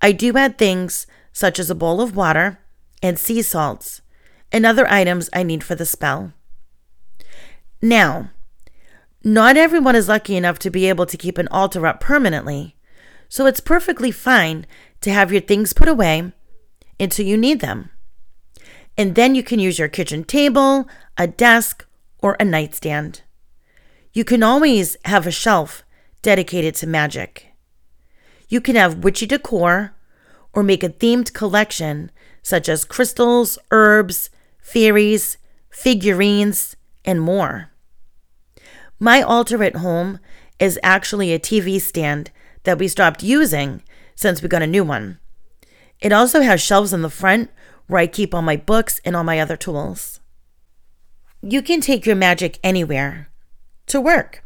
I 0.00 0.12
do 0.12 0.36
add 0.36 0.58
things 0.58 1.06
such 1.32 1.58
as 1.58 1.70
a 1.70 1.74
bowl 1.74 2.00
of 2.00 2.14
water 2.14 2.58
and 3.02 3.18
sea 3.18 3.42
salts 3.42 4.02
and 4.52 4.64
other 4.64 4.90
items 4.90 5.28
I 5.32 5.42
need 5.42 5.64
for 5.64 5.74
the 5.74 5.86
spell. 5.86 6.32
Now, 7.82 8.30
not 9.22 9.56
everyone 9.56 9.96
is 9.96 10.08
lucky 10.08 10.36
enough 10.36 10.58
to 10.60 10.70
be 10.70 10.88
able 10.88 11.06
to 11.06 11.16
keep 11.16 11.38
an 11.38 11.48
altar 11.48 11.86
up 11.86 11.98
permanently, 11.98 12.76
so 13.28 13.46
it's 13.46 13.60
perfectly 13.60 14.10
fine 14.10 14.66
to 15.00 15.10
have 15.10 15.32
your 15.32 15.40
things 15.40 15.72
put 15.72 15.88
away 15.88 16.32
until 17.00 17.26
you 17.26 17.36
need 17.36 17.60
them. 17.60 17.90
And 18.96 19.14
then 19.14 19.34
you 19.34 19.42
can 19.42 19.58
use 19.58 19.78
your 19.78 19.88
kitchen 19.88 20.24
table, 20.24 20.86
a 21.18 21.26
desk, 21.26 21.86
or 22.18 22.36
a 22.38 22.44
nightstand. 22.44 23.22
You 24.12 24.24
can 24.24 24.42
always 24.42 24.96
have 25.04 25.26
a 25.26 25.32
shelf 25.32 25.82
dedicated 26.22 26.74
to 26.76 26.86
magic. 26.86 27.48
You 28.48 28.60
can 28.60 28.76
have 28.76 29.02
witchy 29.02 29.26
decor 29.26 29.94
or 30.52 30.62
make 30.62 30.84
a 30.84 30.88
themed 30.88 31.32
collection 31.32 32.10
such 32.42 32.68
as 32.68 32.84
crystals, 32.84 33.58
herbs, 33.70 34.30
fairies, 34.60 35.38
figurines, 35.70 36.76
and 37.04 37.20
more. 37.20 37.70
My 39.00 39.22
altar 39.22 39.62
at 39.64 39.76
home 39.76 40.20
is 40.58 40.78
actually 40.82 41.32
a 41.32 41.38
TV 41.38 41.80
stand 41.80 42.30
that 42.62 42.78
we 42.78 42.86
stopped 42.86 43.22
using 43.22 43.82
since 44.14 44.40
we 44.40 44.48
got 44.48 44.62
a 44.62 44.66
new 44.66 44.84
one. 44.84 45.18
It 46.00 46.12
also 46.12 46.40
has 46.42 46.60
shelves 46.60 46.92
in 46.92 47.02
the 47.02 47.10
front 47.10 47.50
where 47.86 48.00
I 48.00 48.06
keep 48.06 48.34
all 48.34 48.42
my 48.42 48.56
books 48.56 49.00
and 49.04 49.14
all 49.14 49.24
my 49.24 49.40
other 49.40 49.56
tools. 49.56 50.20
You 51.42 51.62
can 51.62 51.80
take 51.80 52.06
your 52.06 52.16
magic 52.16 52.58
anywhere 52.62 53.28
to 53.86 54.00
work. 54.00 54.42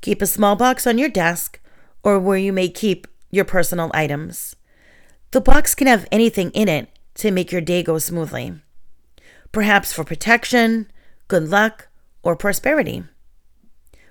Keep 0.00 0.22
a 0.22 0.26
small 0.26 0.56
box 0.56 0.86
on 0.86 0.98
your 0.98 1.08
desk 1.08 1.60
or 2.02 2.18
where 2.18 2.38
you 2.38 2.52
may 2.52 2.68
keep 2.68 3.06
your 3.30 3.44
personal 3.44 3.90
items. 3.94 4.56
The 5.32 5.40
box 5.40 5.74
can 5.74 5.86
have 5.86 6.06
anything 6.12 6.50
in 6.52 6.68
it 6.68 6.88
to 7.16 7.30
make 7.30 7.50
your 7.50 7.60
day 7.60 7.82
go 7.82 7.98
smoothly, 7.98 8.54
perhaps 9.52 9.92
for 9.92 10.04
protection, 10.04 10.90
good 11.28 11.48
luck, 11.48 11.88
or 12.22 12.36
prosperity. 12.36 13.04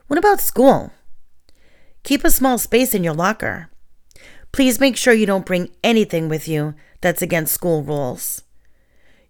What 0.08 0.20
about 0.20 0.42
school? 0.42 0.92
Keep 2.04 2.24
a 2.24 2.30
small 2.30 2.58
space 2.58 2.94
in 2.94 3.04
your 3.04 3.14
locker. 3.14 3.70
Please 4.54 4.80
make 4.80 4.96
sure 4.96 5.14
you 5.14 5.26
don't 5.26 5.48
bring 5.48 5.72
anything 5.84 6.30
with 6.30 6.48
you 6.48 6.76
that's 7.02 7.24
against 7.24 7.54
school 7.54 7.82
rules. 7.82 8.44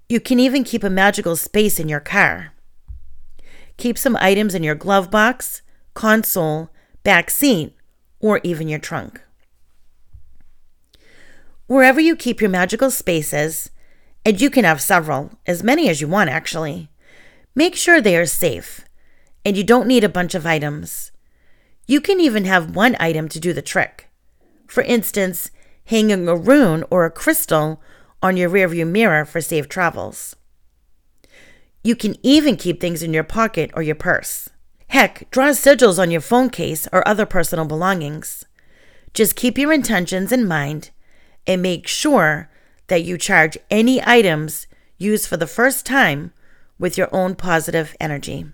You 0.10 0.20
can 0.20 0.38
even 0.38 0.66
keep 0.66 0.84
a 0.84 0.90
magical 0.90 1.38
space 1.38 1.80
in 1.80 1.88
your 1.88 2.02
car. 2.02 2.52
Keep 3.78 3.98
some 3.98 4.18
items 4.18 4.54
in 4.54 4.64
your 4.64 4.76
glove 4.76 5.10
box, 5.10 5.62
console, 5.94 6.70
back 7.04 7.30
seat, 7.30 7.74
or 8.20 8.42
even 8.44 8.68
your 8.68 8.80
trunk. 8.80 9.22
Wherever 11.68 12.02
you 12.02 12.18
keep 12.18 12.42
your 12.42 12.50
magical 12.50 12.92
spaces, 12.92 13.70
and 14.26 14.40
you 14.42 14.50
can 14.50 14.66
have 14.66 14.82
several, 14.82 15.32
as 15.48 15.64
many 15.64 15.88
as 15.88 16.02
you 16.02 16.08
want 16.08 16.30
actually, 16.30 16.90
make 17.56 17.76
sure 17.76 18.02
they 18.02 18.18
are 18.18 18.26
safe 18.26 18.86
and 19.46 19.56
you 19.56 19.64
don't 19.64 19.88
need 19.88 20.04
a 20.04 20.10
bunch 20.10 20.36
of 20.36 20.46
items. 20.46 21.12
You 21.88 22.02
can 22.02 22.20
even 22.20 22.44
have 22.44 22.76
one 22.76 22.98
item 23.00 23.30
to 23.30 23.40
do 23.40 23.54
the 23.54 23.62
trick. 23.62 24.10
For 24.74 24.82
instance, 24.82 25.52
hanging 25.86 26.28
a 26.28 26.36
rune 26.36 26.84
or 26.90 27.06
a 27.06 27.12
crystal 27.12 27.80
on 28.24 28.38
your 28.38 28.50
rearview 28.50 28.88
mirror 28.88 29.24
for 29.24 29.40
safe 29.40 29.70
travels. 29.70 30.36
You 31.84 31.96
can 31.96 32.16
even 32.24 32.56
keep 32.56 32.82
things 32.82 33.04
in 33.04 33.14
your 33.14 33.24
pocket 33.24 33.70
or 33.76 33.84
your 33.84 33.94
purse. 33.94 34.50
Heck, 34.88 35.30
draw 35.30 35.50
sigils 35.50 36.00
on 36.00 36.10
your 36.10 36.22
phone 36.22 36.50
case 36.50 36.88
or 36.92 37.08
other 37.08 37.28
personal 37.28 37.66
belongings. 37.66 38.46
Just 39.14 39.36
keep 39.36 39.60
your 39.60 39.72
intentions 39.72 40.32
in 40.32 40.48
mind 40.48 40.90
and 41.46 41.62
make 41.62 41.86
sure 41.86 42.50
that 42.88 43.04
you 43.04 43.16
charge 43.16 43.60
any 43.70 44.02
items 44.04 44.66
used 44.98 45.28
for 45.28 45.38
the 45.38 45.46
first 45.46 45.86
time 45.86 46.34
with 46.80 46.98
your 46.98 47.14
own 47.14 47.36
positive 47.36 47.96
energy. 48.00 48.48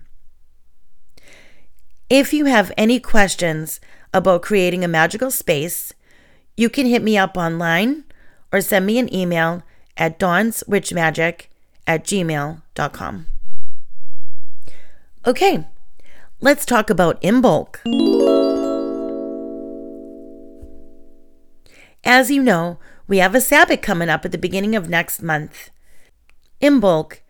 If 2.10 2.34
you 2.34 2.44
have 2.44 2.72
any 2.76 3.00
questions 3.00 3.80
about 4.12 4.42
creating 4.42 4.84
a 4.84 4.88
magical 4.88 5.30
space, 5.30 5.94
you 6.60 6.68
can 6.68 6.84
hit 6.84 7.02
me 7.02 7.16
up 7.16 7.38
online 7.38 8.04
or 8.52 8.60
send 8.60 8.84
me 8.84 8.98
an 8.98 9.12
email 9.14 9.62
at 9.96 10.18
dawnswitchmagick 10.18 11.46
at 11.86 12.04
gmail.com. 12.04 13.26
Okay, 15.26 15.66
let's 16.42 16.66
talk 16.66 16.90
about 16.90 17.20
Imbolc. 17.22 17.76
As 22.04 22.30
you 22.30 22.42
know, 22.42 22.78
we 23.08 23.18
have 23.18 23.34
a 23.34 23.40
Sabbath 23.40 23.80
coming 23.80 24.10
up 24.10 24.26
at 24.26 24.32
the 24.32 24.36
beginning 24.36 24.76
of 24.76 24.90
next 24.90 25.22
month. 25.22 25.70
Imbolc 26.60 27.20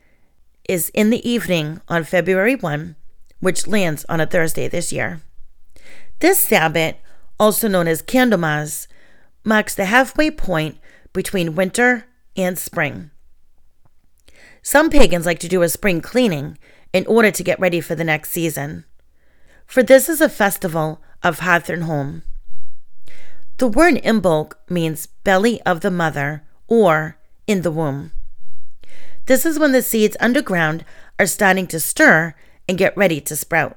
is 0.68 0.88
in 0.88 1.10
the 1.10 1.28
evening 1.28 1.80
on 1.86 2.02
February 2.02 2.56
1, 2.56 2.96
which 3.38 3.68
lands 3.68 4.04
on 4.08 4.20
a 4.20 4.26
Thursday 4.26 4.66
this 4.66 4.92
year. 4.92 5.20
This 6.18 6.40
Sabbath, 6.40 6.96
also 7.38 7.68
known 7.68 7.86
as 7.86 8.02
Candlemas, 8.02 8.88
marks 9.44 9.74
the 9.74 9.86
halfway 9.86 10.30
point 10.30 10.78
between 11.12 11.54
winter 11.54 12.06
and 12.36 12.58
spring. 12.58 13.10
Some 14.62 14.90
pagans 14.90 15.26
like 15.26 15.38
to 15.40 15.48
do 15.48 15.62
a 15.62 15.68
spring 15.68 16.00
cleaning 16.00 16.58
in 16.92 17.06
order 17.06 17.30
to 17.30 17.42
get 17.42 17.60
ready 17.60 17.80
for 17.80 17.94
the 17.94 18.04
next 18.04 18.30
season. 18.30 18.84
For 19.66 19.82
this 19.82 20.08
is 20.08 20.20
a 20.20 20.28
festival 20.28 21.00
of 21.22 21.38
and. 21.38 22.22
The 23.58 23.68
word 23.68 23.94
Imbolc 24.02 24.54
means 24.68 25.06
belly 25.06 25.60
of 25.62 25.80
the 25.80 25.90
mother 25.90 26.44
or 26.66 27.18
in 27.46 27.62
the 27.62 27.70
womb. 27.70 28.12
This 29.26 29.46
is 29.46 29.58
when 29.58 29.72
the 29.72 29.82
seeds 29.82 30.16
underground 30.18 30.84
are 31.18 31.26
starting 31.26 31.66
to 31.68 31.78
stir 31.78 32.34
and 32.68 32.78
get 32.78 32.96
ready 32.96 33.20
to 33.20 33.36
sprout. 33.36 33.76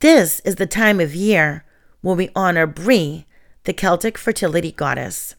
This 0.00 0.40
is 0.40 0.56
the 0.56 0.66
time 0.66 0.98
of 0.98 1.14
year 1.14 1.64
where 2.00 2.16
we 2.16 2.30
honor 2.34 2.66
Brigid, 2.66 3.24
the 3.64 3.72
Celtic 3.72 4.16
fertility 4.16 4.72
goddess. 4.72 5.34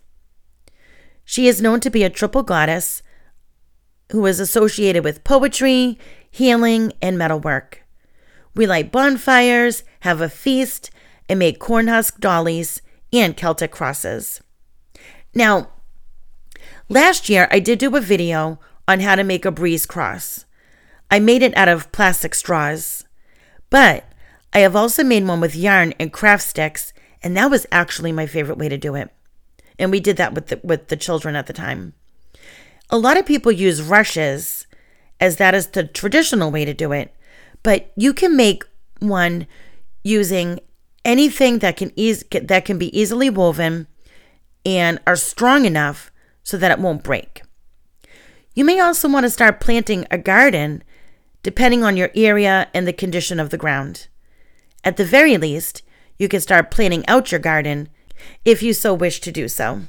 She 1.23 1.47
is 1.47 1.61
known 1.61 1.79
to 1.79 1.89
be 1.89 2.03
a 2.03 2.09
triple 2.09 2.43
goddess 2.43 3.01
who 4.11 4.25
is 4.25 4.39
associated 4.39 5.03
with 5.03 5.23
poetry, 5.23 5.97
healing, 6.29 6.93
and 7.01 7.17
metalwork. 7.17 7.83
We 8.55 8.67
light 8.67 8.91
bonfires, 8.91 9.83
have 10.01 10.21
a 10.21 10.29
feast, 10.29 10.91
and 11.27 11.39
make 11.39 11.59
cornhusk 11.59 12.19
dollies 12.19 12.81
and 13.11 13.35
Celtic 13.35 13.71
crosses. 13.71 14.41
Now, 15.33 15.69
last 16.87 17.29
year 17.29 17.47
I 17.51 17.59
did 17.59 17.79
do 17.79 17.95
a 17.95 18.01
video 18.01 18.59
on 18.87 18.99
how 18.99 19.15
to 19.15 19.23
make 19.23 19.45
a 19.45 19.51
Brigid's 19.51 19.85
cross. 19.85 20.45
I 21.09 21.19
made 21.19 21.41
it 21.41 21.55
out 21.57 21.67
of 21.67 21.91
plastic 21.91 22.35
straws, 22.35 23.03
but 23.69 24.05
I 24.53 24.59
have 24.59 24.75
also 24.75 25.03
made 25.03 25.27
one 25.27 25.41
with 25.41 25.55
yarn 25.55 25.93
and 25.99 26.13
craft 26.13 26.43
sticks, 26.43 26.93
and 27.25 27.35
that 27.35 27.49
was 27.49 27.65
actually 27.71 28.11
my 28.11 28.27
favorite 28.27 28.59
way 28.59 28.69
to 28.69 28.77
do 28.77 28.93
it. 28.93 29.09
And 29.79 29.89
we 29.89 29.99
did 29.99 30.15
that 30.17 30.33
with 30.33 30.47
the, 30.47 30.61
with 30.63 30.87
the 30.87 30.95
children 30.95 31.35
at 31.35 31.47
the 31.47 31.53
time. 31.53 31.95
A 32.91 32.99
lot 32.99 33.17
of 33.17 33.25
people 33.25 33.51
use 33.51 33.81
rushes 33.81 34.67
as 35.19 35.37
that 35.37 35.55
is 35.55 35.67
the 35.67 35.85
traditional 35.85 36.51
way 36.51 36.65
to 36.65 36.73
do 36.73 36.91
it, 36.91 37.13
but 37.63 37.91
you 37.95 38.13
can 38.13 38.37
make 38.37 38.63
one 38.99 39.47
using 40.03 40.59
anything 41.03 41.59
that 41.59 41.77
can 41.77 41.91
ease 41.95 42.23
that 42.29 42.63
can 42.63 42.77
be 42.77 42.97
easily 42.97 43.29
woven 43.29 43.87
and 44.63 44.99
are 45.07 45.15
strong 45.15 45.65
enough 45.65 46.11
so 46.43 46.57
that 46.57 46.71
it 46.71 46.79
won't 46.79 47.03
break. 47.03 47.41
You 48.53 48.65
may 48.65 48.79
also 48.79 49.09
want 49.09 49.23
to 49.23 49.31
start 49.31 49.59
planting 49.59 50.05
a 50.11 50.19
garden 50.19 50.83
depending 51.41 51.83
on 51.83 51.97
your 51.97 52.11
area 52.13 52.67
and 52.73 52.87
the 52.87 52.93
condition 52.93 53.39
of 53.39 53.49
the 53.49 53.57
ground. 53.57 54.07
At 54.83 54.97
the 54.97 55.05
very 55.05 55.37
least, 55.37 55.81
you 56.17 56.27
can 56.27 56.41
start 56.41 56.71
planting 56.71 57.05
out 57.07 57.31
your 57.31 57.39
garden 57.39 57.89
if 58.43 58.63
you 58.63 58.73
so 58.73 58.93
wish 58.93 59.19
to 59.21 59.31
do 59.31 59.47
so. 59.47 59.81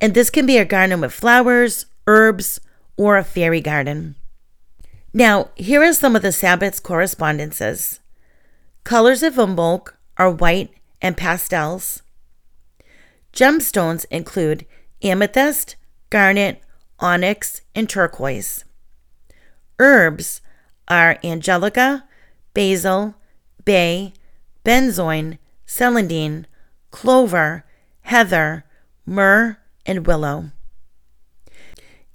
And 0.00 0.14
this 0.14 0.30
can 0.30 0.46
be 0.46 0.58
a 0.58 0.64
garden 0.64 1.00
with 1.00 1.12
flowers, 1.12 1.86
herbs, 2.06 2.60
or 2.96 3.16
a 3.16 3.24
fairy 3.24 3.60
garden. 3.60 4.16
Now, 5.12 5.50
here 5.56 5.82
are 5.82 5.92
some 5.92 6.14
of 6.14 6.22
the 6.22 6.32
Sabbath's 6.32 6.80
correspondences. 6.80 8.00
Colors 8.84 9.22
of 9.22 9.34
Imbolc 9.34 9.94
are 10.16 10.30
white 10.30 10.70
and 11.00 11.16
pastels. 11.16 12.02
Gemstones 13.32 14.04
include 14.10 14.66
amethyst, 15.02 15.76
garnet, 16.10 16.60
onyx, 16.98 17.60
and 17.74 17.88
turquoise. 17.88 18.64
Herbs 19.78 20.40
are 20.88 21.18
angelica, 21.22 22.04
basil, 22.54 23.14
bay, 23.64 24.12
benzoin, 24.64 25.38
celandine, 25.66 26.46
clover, 26.90 27.64
heather, 28.02 28.64
myrrh, 29.06 29.58
and 29.86 30.06
willow. 30.06 30.50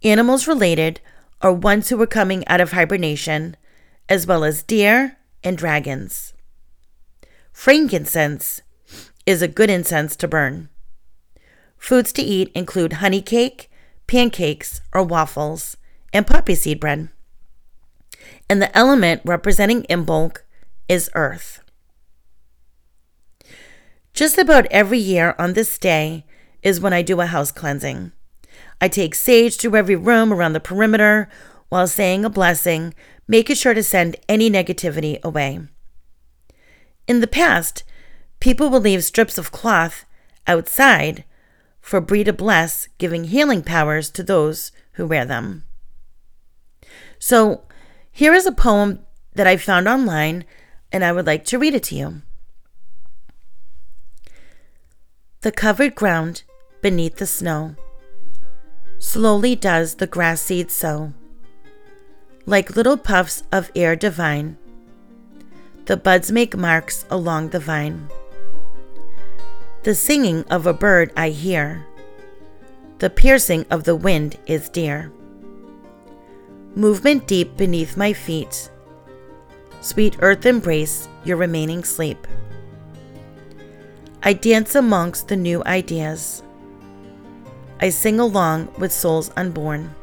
Animals 0.03 0.47
related 0.47 0.99
are 1.41 1.53
ones 1.53 1.89
who 1.89 2.01
are 2.01 2.07
coming 2.07 2.47
out 2.47 2.61
of 2.61 2.71
hibernation, 2.71 3.55
as 4.09 4.27
well 4.27 4.43
as 4.43 4.63
deer 4.63 5.17
and 5.43 5.57
dragons. 5.57 6.33
Frankincense 7.51 8.61
is 9.25 9.41
a 9.41 9.47
good 9.47 9.69
incense 9.69 10.15
to 10.17 10.27
burn. 10.27 10.69
Foods 11.77 12.11
to 12.13 12.21
eat 12.21 12.51
include 12.55 12.93
honey 12.93 13.21
cake, 13.21 13.69
pancakes 14.07 14.81
or 14.93 15.03
waffles, 15.03 15.77
and 16.11 16.27
poppy 16.27 16.55
seed 16.55 16.79
bread. 16.79 17.09
And 18.49 18.61
the 18.61 18.75
element 18.77 19.21
representing 19.25 19.83
Imbolc 19.83 20.39
is 20.87 21.09
earth. 21.13 21.62
Just 24.13 24.37
about 24.37 24.67
every 24.67 24.99
year 24.99 25.33
on 25.39 25.53
this 25.53 25.79
day 25.79 26.23
is 26.61 26.79
when 26.79 26.93
I 26.93 27.01
do 27.01 27.19
a 27.19 27.25
house 27.25 27.51
cleansing. 27.51 28.11
I 28.79 28.87
take 28.87 29.15
sage 29.15 29.57
through 29.57 29.75
every 29.75 29.95
room 29.95 30.31
around 30.31 30.53
the 30.53 30.59
perimeter 30.59 31.27
while 31.69 31.87
saying 31.87 32.23
a 32.23 32.29
blessing, 32.29 32.93
making 33.27 33.55
sure 33.55 33.73
to 33.73 33.81
send 33.81 34.15
any 34.29 34.51
negativity 34.51 35.19
away. 35.23 35.61
In 37.07 37.21
the 37.21 37.27
past, 37.27 37.83
people 38.39 38.69
would 38.69 38.83
leave 38.83 39.03
strips 39.03 39.39
of 39.39 39.51
cloth 39.51 40.05
outside 40.45 41.23
for 41.81 41.99
Brigid 41.99 42.27
to 42.27 42.33
bless, 42.33 42.87
giving 42.99 43.25
healing 43.25 43.63
powers 43.63 44.11
to 44.11 44.21
those 44.21 44.71
who 44.93 45.07
wear 45.07 45.25
them. 45.25 45.63
So, 47.17 47.63
here 48.11 48.33
is 48.35 48.45
a 48.45 48.51
poem 48.51 48.99
that 49.33 49.47
I 49.47 49.57
found 49.57 49.87
online, 49.87 50.45
and 50.91 51.03
I 51.03 51.11
would 51.11 51.25
like 51.25 51.45
to 51.45 51.57
read 51.57 51.73
it 51.73 51.83
to 51.83 51.95
you. 51.95 52.21
The 55.43 55.51
covered 55.51 55.93
ground 55.93 56.43
beneath 56.81 57.17
the 57.17 57.27
snow 57.27 57.75
slowly 58.97 59.57
does 59.57 59.95
the 59.95 60.07
grass 60.07 60.39
seed 60.39 60.71
sow. 60.71 61.11
Like 62.45 62.77
little 62.77 62.95
puffs 62.95 63.43
of 63.51 63.69
air 63.75 63.97
divine, 63.97 64.57
the 65.83 65.97
buds 65.97 66.31
make 66.31 66.55
marks 66.55 67.03
along 67.09 67.49
the 67.49 67.59
vine. 67.59 68.07
The 69.83 69.95
singing 69.95 70.45
of 70.45 70.65
a 70.65 70.71
bird 70.71 71.11
I 71.17 71.31
hear, 71.31 71.85
the 72.99 73.09
piercing 73.09 73.65
of 73.69 73.83
the 73.83 73.97
wind 73.97 74.37
is 74.45 74.69
dear. 74.69 75.11
Movement 76.73 77.27
deep 77.27 77.57
beneath 77.57 77.97
my 77.97 78.13
feet, 78.13 78.69
sweet 79.81 80.15
earth 80.21 80.45
embrace 80.45 81.09
your 81.25 81.35
remaining 81.35 81.83
sleep. 81.83 82.27
I 84.25 84.31
dance 84.31 84.73
amongst 84.73 85.27
the 85.27 85.35
new 85.35 85.61
ideas 85.65 86.43
I 87.81 87.89
sing 87.89 88.21
along 88.21 88.69
with 88.77 88.93
souls 88.93 89.29
unborn. 89.35 89.93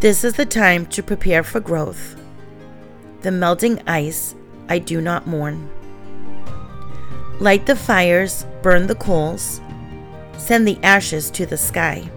This 0.00 0.24
is 0.24 0.34
the 0.34 0.44
time 0.44 0.84
to 0.88 1.02
prepare 1.02 1.42
for 1.42 1.58
growth. 1.58 2.20
The 3.22 3.30
melting 3.30 3.80
ice 3.86 4.34
I 4.68 4.78
do 4.78 5.00
not 5.00 5.26
mourn. 5.26 5.70
Light 7.40 7.64
the 7.64 7.76
fires, 7.76 8.44
burn 8.60 8.88
the 8.88 8.94
coals, 8.94 9.62
send 10.36 10.68
the 10.68 10.78
ashes 10.82 11.30
to 11.30 11.46
the 11.46 11.56
sky. 11.56 12.10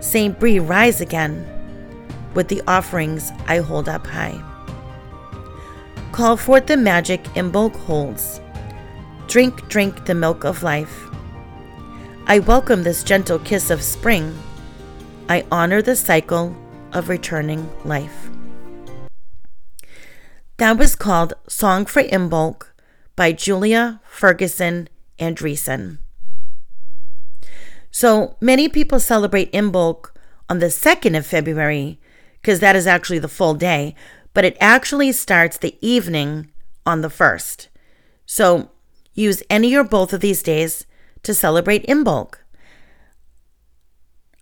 St. 0.00 0.40
Brigid, 0.40 0.66
rise 0.66 1.02
again 1.02 1.46
with 2.32 2.48
the 2.48 2.62
offerings 2.66 3.30
I 3.46 3.58
hold 3.58 3.90
up 3.90 4.06
high. 4.06 4.42
Call 6.10 6.38
forth 6.38 6.68
the 6.68 6.78
magic 6.78 7.22
Imbolc 7.34 7.76
holds. 7.76 8.40
Drink, 9.32 9.66
drink 9.68 10.04
the 10.04 10.14
milk 10.14 10.44
of 10.44 10.62
life. 10.62 11.08
I 12.26 12.38
welcome 12.40 12.82
this 12.82 13.02
gentle 13.02 13.38
kiss 13.38 13.70
of 13.70 13.80
spring. 13.80 14.38
I 15.26 15.46
honor 15.50 15.80
the 15.80 15.96
cycle 15.96 16.54
of 16.92 17.08
returning 17.08 17.66
life. 17.82 18.28
That 20.58 20.76
was 20.76 20.94
called 20.94 21.32
Song 21.48 21.86
for 21.86 22.02
Imbolc 22.02 22.66
by 23.16 23.32
Julia 23.32 24.02
Ferguson 24.04 24.90
Andriessen. 25.18 25.96
So 27.90 28.36
many 28.38 28.68
people 28.68 29.00
celebrate 29.00 29.50
Imbolc 29.52 30.10
on 30.50 30.58
the 30.58 30.66
2nd 30.66 31.16
of 31.16 31.24
February 31.24 31.98
because 32.42 32.60
that 32.60 32.76
is 32.76 32.86
actually 32.86 33.20
the 33.20 33.28
full 33.28 33.54
day, 33.54 33.94
but 34.34 34.44
it 34.44 34.58
actually 34.60 35.10
starts 35.10 35.56
the 35.56 35.78
evening 35.80 36.50
on 36.84 37.00
the 37.00 37.08
1st. 37.08 37.68
So 38.26 38.68
use 39.14 39.42
any 39.50 39.74
or 39.74 39.84
both 39.84 40.12
of 40.12 40.20
these 40.20 40.42
days 40.42 40.86
to 41.22 41.34
celebrate 41.34 41.86
Imbolc. 41.86 42.34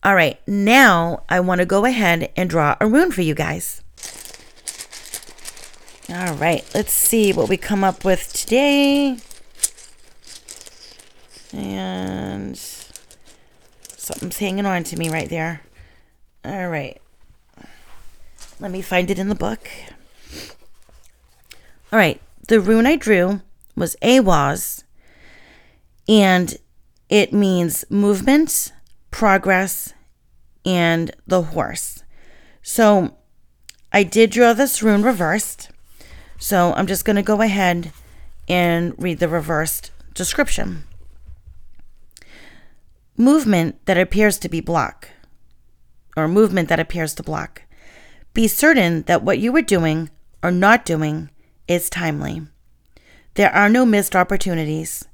All 0.02 0.14
right, 0.14 0.38
now 0.46 1.24
I 1.28 1.40
want 1.40 1.60
to 1.60 1.66
go 1.66 1.84
ahead 1.84 2.30
and 2.36 2.48
draw 2.48 2.76
a 2.80 2.86
rune 2.86 3.12
for 3.12 3.20
you 3.20 3.34
guys. 3.34 3.82
All 6.08 6.34
right, 6.34 6.68
let's 6.74 6.92
see 6.92 7.32
what 7.32 7.48
we 7.48 7.56
come 7.56 7.84
up 7.84 8.04
with 8.04 8.32
today. 8.32 9.18
And 11.52 12.56
something's 12.56 14.38
hanging 14.38 14.66
on 14.66 14.84
to 14.84 14.96
me 14.96 15.10
right 15.10 15.28
there. 15.28 15.62
All 16.44 16.68
right. 16.68 17.00
Let 18.58 18.70
me 18.70 18.82
find 18.82 19.10
it 19.10 19.18
in 19.18 19.28
the 19.28 19.34
book. 19.34 19.68
All 21.92 21.98
right, 21.98 22.20
the 22.48 22.60
rune 22.60 22.86
I 22.86 22.96
drew 22.96 23.42
was 23.80 23.96
Ehwaz, 24.00 24.84
and 26.06 26.56
it 27.08 27.32
means 27.32 27.84
movement, 27.90 28.72
progress, 29.10 29.92
and 30.64 31.10
the 31.26 31.42
horse. 31.42 32.04
So 32.62 33.16
I 33.92 34.04
did 34.04 34.30
draw 34.30 34.52
this 34.52 34.82
rune 34.82 35.02
reversed. 35.02 35.70
So 36.38 36.72
I'm 36.74 36.86
just 36.86 37.04
going 37.04 37.16
to 37.16 37.22
go 37.22 37.40
ahead 37.42 37.92
and 38.48 38.94
read 38.96 39.18
the 39.18 39.28
reversed 39.28 39.90
description. 40.14 40.84
Movement 43.16 43.84
that 43.86 43.98
appears 43.98 44.38
to 44.38 44.48
be 44.48 44.60
block, 44.60 45.08
or 46.16 46.28
movement 46.28 46.68
that 46.68 46.80
appears 46.80 47.14
to 47.14 47.22
block. 47.22 47.62
Be 48.32 48.46
certain 48.46 49.02
that 49.02 49.22
what 49.22 49.38
you 49.38 49.54
are 49.56 49.62
doing 49.62 50.10
or 50.42 50.50
not 50.50 50.84
doing 50.84 51.30
is 51.66 51.90
timely. 51.90 52.42
There 53.34 53.54
are 53.54 53.68
no 53.68 53.86
missed 53.86 54.16
opportunities. 54.16 55.06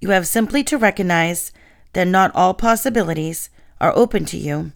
You 0.00 0.10
have 0.10 0.26
simply 0.26 0.64
to 0.64 0.78
recognize 0.78 1.52
that 1.92 2.06
not 2.06 2.34
all 2.34 2.54
possibilities 2.54 3.50
are 3.80 3.96
open 3.96 4.24
to 4.26 4.36
you, 4.36 4.72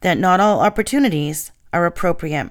that 0.00 0.18
not 0.18 0.40
all 0.40 0.60
opportunities 0.60 1.52
are 1.72 1.86
appropriate. 1.86 2.50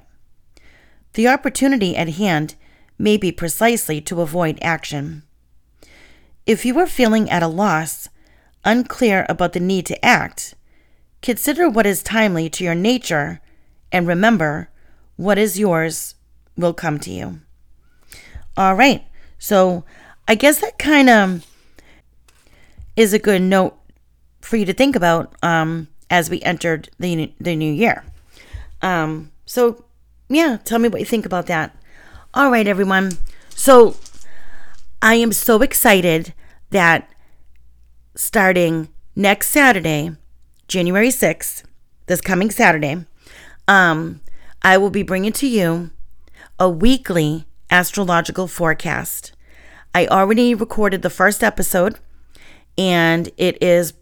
The 1.14 1.28
opportunity 1.28 1.96
at 1.96 2.10
hand 2.10 2.56
may 2.98 3.18
be 3.18 3.32
precisely 3.32 4.00
to 4.02 4.22
avoid 4.22 4.60
action. 4.62 5.24
If 6.46 6.66
you 6.66 6.78
are 6.80 6.88
feeling 6.88 7.30
at 7.30 7.44
a 7.44 7.48
loss, 7.48 8.10
unclear 8.64 9.26
about 9.28 9.54
the 9.54 9.60
need 9.60 9.86
to 9.88 10.06
act, 10.06 10.56
consider 11.22 11.70
what 11.70 11.86
is 11.86 12.04
timely 12.04 12.50
to 12.50 12.64
your 12.64 12.76
nature 12.76 13.42
and 13.92 14.08
remember 14.08 14.70
what 15.18 15.38
is 15.38 15.60
yours 15.60 16.16
will 16.56 16.74
come 16.74 17.00
to 17.00 17.12
you. 17.12 17.42
All 18.56 18.76
right, 18.76 19.04
so 19.42 19.84
I 20.28 20.36
guess 20.36 20.62
that 20.62 20.78
kind 20.78 21.10
of 21.10 21.48
is 22.96 23.12
a 23.12 23.18
good 23.18 23.42
note 23.42 23.76
for 24.40 24.56
you 24.56 24.66
to 24.66 24.74
think 24.74 24.96
about 24.96 25.34
um, 25.42 25.88
as 26.12 26.30
we 26.30 26.44
entered 26.44 26.90
the, 27.00 27.34
the 27.40 27.56
new 27.56 27.74
year. 27.74 28.06
Um, 28.84 29.32
so, 29.48 29.84
yeah, 30.30 30.58
tell 30.64 30.78
me 30.78 30.90
what 30.90 31.00
you 31.00 31.08
think 31.08 31.26
about 31.26 31.48
that. 31.48 31.76
All 32.36 32.52
right, 32.52 32.68
everyone. 32.68 33.14
So, 33.50 33.96
I 35.02 35.16
am 35.16 35.32
so 35.34 35.64
excited 35.64 36.36
that 36.70 37.10
starting 38.14 38.90
next 39.16 39.50
Saturday, 39.50 40.16
January 40.68 41.10
6th, 41.10 41.64
this 42.06 42.22
coming 42.22 42.52
Saturday, 42.52 43.08
um, 43.68 44.22
I 44.62 44.78
will 44.78 44.92
be 44.92 45.02
bringing 45.02 45.34
to 45.34 45.48
you 45.48 45.90
a 46.60 46.70
weekly 46.70 47.48
astrological 47.72 48.48
forecast. 48.48 49.32
I 49.96 50.08
already 50.08 50.54
recorded 50.54 51.02
the 51.02 51.10
first 51.10 51.44
episode 51.44 51.98
and 52.78 53.30
it 53.38 53.62
is 53.62 53.94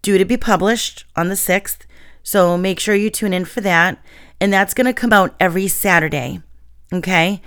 due 0.00 0.18
to 0.18 0.24
be 0.24 0.36
published 0.36 1.04
on 1.16 1.28
the 1.28 1.34
6th. 1.34 1.80
So 2.22 2.56
make 2.56 2.80
sure 2.80 2.94
you 2.94 3.10
tune 3.10 3.32
in 3.32 3.44
for 3.44 3.60
that. 3.60 4.02
And 4.40 4.52
that's 4.52 4.74
going 4.74 4.86
to 4.86 4.92
come 4.92 5.12
out 5.12 5.34
every 5.38 5.68
Saturday. 5.68 6.42
Okay. 6.92 7.40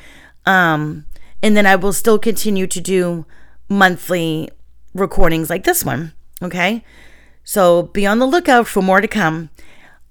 Um, 0.46 1.06
and 1.44 1.56
then 1.56 1.66
I 1.66 1.76
will 1.76 1.94
still 1.94 2.18
continue 2.18 2.68
to 2.68 2.82
do 2.82 3.26
monthly 3.68 4.50
recordings 4.94 5.50
like 5.50 5.64
this 5.64 5.84
one. 5.84 6.14
Okay. 6.42 6.84
So 7.44 7.84
be 7.84 8.06
on 8.06 8.20
the 8.20 8.26
lookout 8.26 8.68
for 8.68 8.82
more 8.82 9.02
to 9.02 9.08
come. 9.08 9.50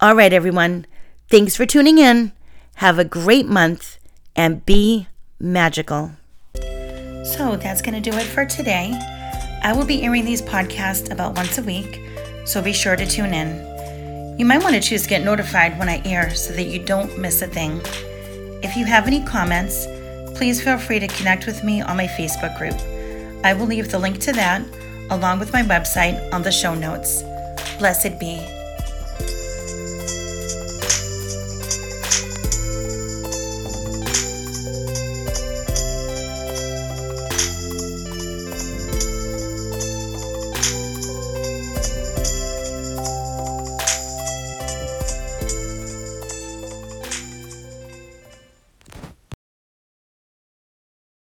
All 0.00 0.14
right, 0.14 0.32
everyone. 0.32 0.86
Thanks 1.28 1.56
for 1.56 1.66
tuning 1.66 1.98
in. 1.98 2.32
Have 2.76 2.98
a 2.98 3.04
great 3.04 3.46
month 3.46 3.98
and 4.36 4.64
be 4.66 5.08
magical. 5.44 6.10
So 6.54 7.56
that's 7.56 7.82
going 7.82 8.00
to 8.00 8.10
do 8.10 8.16
it 8.16 8.24
for 8.24 8.46
today. 8.46 8.98
I 9.62 9.72
will 9.74 9.84
be 9.84 10.02
airing 10.02 10.24
these 10.24 10.42
podcasts 10.42 11.10
about 11.10 11.36
once 11.36 11.58
a 11.58 11.62
week, 11.62 12.00
so 12.46 12.62
be 12.62 12.72
sure 12.72 12.96
to 12.96 13.06
tune 13.06 13.34
in. 13.34 14.38
You 14.38 14.46
might 14.46 14.62
want 14.62 14.74
to 14.74 14.80
choose 14.80 15.02
to 15.02 15.08
get 15.08 15.22
notified 15.22 15.78
when 15.78 15.88
I 15.88 16.02
air 16.04 16.34
so 16.34 16.54
that 16.54 16.64
you 16.64 16.84
don't 16.84 17.18
miss 17.18 17.42
a 17.42 17.46
thing. 17.46 17.80
If 18.62 18.74
you 18.76 18.84
have 18.86 19.06
any 19.06 19.22
comments, 19.22 19.86
please 20.36 20.62
feel 20.62 20.78
free 20.78 20.98
to 20.98 21.06
connect 21.08 21.46
with 21.46 21.62
me 21.62 21.82
on 21.82 21.96
my 21.96 22.06
Facebook 22.06 22.56
group. 22.58 22.74
I 23.44 23.52
will 23.52 23.66
leave 23.66 23.90
the 23.90 23.98
link 23.98 24.20
to 24.20 24.32
that 24.32 24.62
along 25.10 25.38
with 25.38 25.52
my 25.52 25.62
website 25.62 26.32
on 26.32 26.42
the 26.42 26.50
show 26.50 26.74
notes. 26.74 27.22
Blessed 27.78 28.18
be. 28.18 28.63